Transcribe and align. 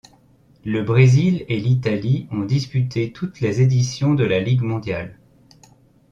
Le 0.65 0.81
Brésil 0.81 1.45
et 1.47 1.59
l'Italie 1.59 2.27
ont 2.31 2.41
disputé 2.43 3.11
toutes 3.13 3.39
les 3.39 3.61
éditions 3.61 4.15
de 4.15 4.23
la 4.23 4.39
Ligue 4.39 4.63
mondiale. 4.63 5.19